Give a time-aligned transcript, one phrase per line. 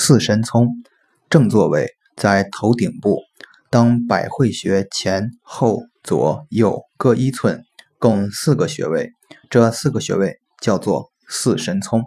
[0.00, 0.68] 四神聪
[1.28, 3.18] 正座位在头顶部
[3.68, 7.64] 当百会穴前后左右各一寸
[7.98, 9.10] 共四个穴位。
[9.50, 12.04] 这四个穴位叫做四神聪。